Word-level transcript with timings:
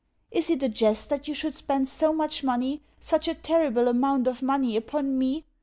Is 0.31 0.49
it 0.49 0.63
a 0.63 0.67
jest 0.67 1.11
that 1.11 1.27
you 1.27 1.35
should 1.35 1.53
spend 1.53 1.87
so 1.87 2.11
much 2.11 2.43
money, 2.43 2.81
such 2.99 3.27
a 3.27 3.35
terrible 3.35 3.87
amount 3.87 4.25
of 4.25 4.41
money, 4.41 4.75
upon 4.75 5.15
me? 5.15 5.45